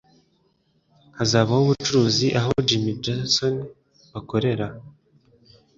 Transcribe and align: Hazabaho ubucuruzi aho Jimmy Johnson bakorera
Hazabaho 1.17 1.61
ubucuruzi 1.63 2.27
aho 2.39 2.51
Jimmy 2.67 2.93
Johnson 3.03 3.55
bakorera 4.13 4.67